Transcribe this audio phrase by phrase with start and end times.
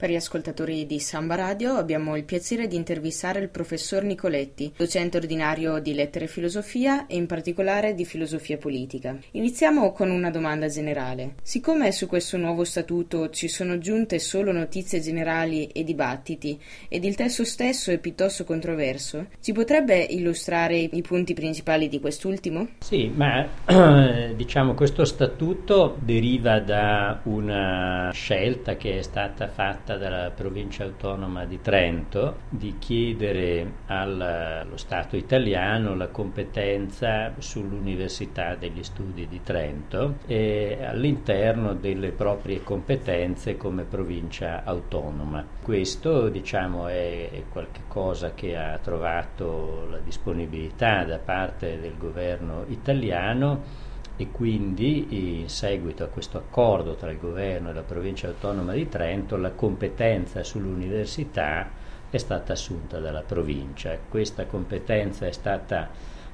[0.00, 5.18] Per gli ascoltatori di Samba Radio abbiamo il piacere di intervistare il professor Nicoletti, docente
[5.18, 9.18] ordinario di lettere e filosofia e in particolare di filosofia politica.
[9.32, 11.34] Iniziamo con una domanda generale.
[11.42, 16.58] Siccome su questo nuovo statuto ci sono giunte solo notizie generali e dibattiti
[16.88, 22.68] ed il testo stesso è piuttosto controverso, ci potrebbe illustrare i punti principali di quest'ultimo?
[22.78, 23.46] Sì, ma
[24.34, 31.44] diciamo questo statuto deriva da una scelta che è stata fatta fatta dalla provincia autonoma
[31.44, 41.74] di Trento di chiedere allo Stato italiano la competenza sull'Università degli Studi di Trento all'interno
[41.74, 45.44] delle proprie competenze come provincia autonoma.
[45.60, 53.88] Questo diciamo è qualcosa che ha trovato la disponibilità da parte del governo italiano
[54.20, 58.86] e quindi in seguito a questo accordo tra il governo e la provincia autonoma di
[58.86, 61.70] Trento la competenza sull'università
[62.10, 63.96] è stata assunta dalla provincia.
[64.06, 65.88] Questa competenza è stata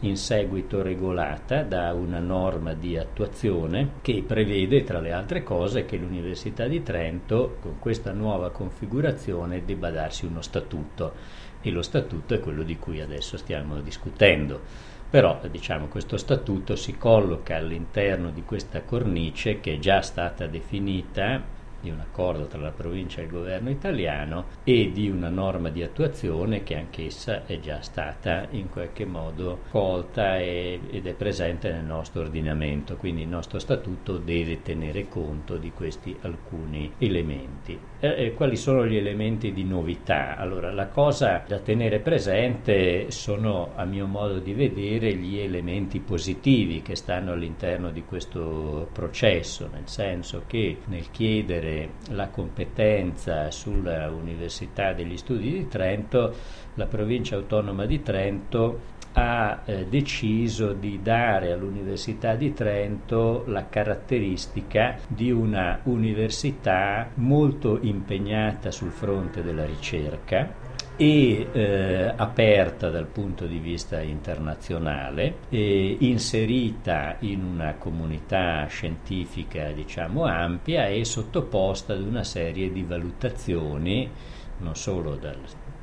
[0.00, 5.96] in seguito regolata da una norma di attuazione che prevede tra le altre cose che
[5.96, 11.14] l'Università di Trento con questa nuova configurazione debba darsi uno statuto
[11.62, 14.98] e lo statuto è quello di cui adesso stiamo discutendo.
[15.10, 21.42] Però diciamo, questo statuto si colloca all'interno di questa cornice che è già stata definita
[21.80, 25.82] di un accordo tra la provincia e il governo italiano e di una norma di
[25.82, 31.84] attuazione che anch'essa è già stata in qualche modo colta e, ed è presente nel
[31.84, 37.78] nostro ordinamento, quindi il nostro statuto deve tenere conto di questi alcuni elementi.
[38.00, 40.36] Eh, quali sono gli elementi di novità?
[40.36, 46.80] Allora, la cosa da tenere presente sono, a mio modo di vedere, gli elementi positivi
[46.82, 54.92] che stanno all'interno di questo processo, nel senso che nel chiedere avere la competenza sull'Università
[54.92, 56.34] degli Studi di Trento,
[56.74, 64.98] la provincia autonoma di Trento ha eh, deciso di dare all'Università di Trento la caratteristica
[65.06, 73.58] di una università molto impegnata sul fronte della ricerca e eh, aperta dal punto di
[73.58, 82.82] vista internazionale, inserita in una comunità scientifica diciamo ampia e sottoposta ad una serie di
[82.82, 84.10] valutazioni
[84.58, 85.38] non solo dal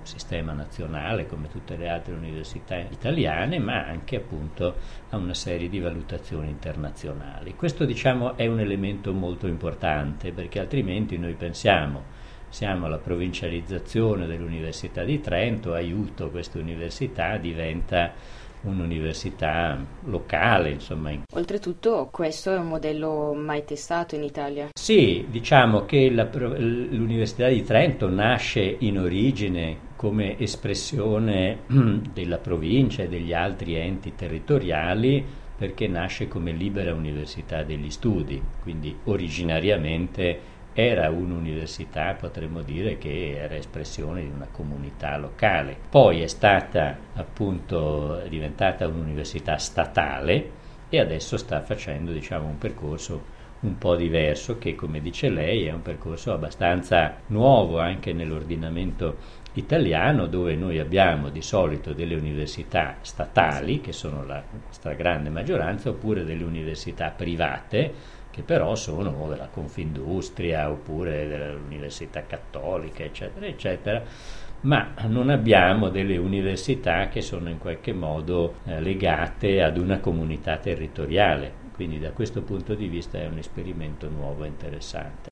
[0.08, 4.76] sistema nazionale come tutte le altre università italiane, ma anche appunto
[5.10, 7.54] a una serie di valutazioni internazionali.
[7.56, 15.04] Questo diciamo è un elemento molto importante perché altrimenti noi pensiamo siamo alla provincializzazione dell'Università
[15.04, 18.14] di Trento, aiuto questa università, diventa
[18.62, 21.12] un'università locale, insomma.
[21.34, 24.70] Oltretutto questo è un modello mai testato in Italia.
[24.74, 31.64] Sì, diciamo che la, l'Università di Trento nasce in origine come espressione
[32.14, 35.26] della provincia e degli altri enti territoriali
[35.58, 43.56] perché nasce come libera università degli studi, quindi originariamente era un'università, potremmo dire che era
[43.56, 45.76] espressione di una comunità locale.
[45.90, 50.52] Poi è stata appunto diventata un'università statale
[50.90, 55.72] e adesso sta facendo diciamo, un percorso un po' diverso che come dice lei è
[55.72, 63.82] un percorso abbastanza nuovo anche nell'ordinamento italiano dove noi abbiamo di solito delle università statali
[63.82, 71.28] che sono la stragrande maggioranza oppure delle università private che però sono della Confindustria oppure
[71.28, 74.04] dell'Università Cattolica, eccetera, eccetera,
[74.62, 80.58] ma non abbiamo delle università che sono in qualche modo eh, legate ad una comunità
[80.58, 81.66] territoriale.
[81.74, 85.30] Quindi da questo punto di vista è un esperimento nuovo e interessante.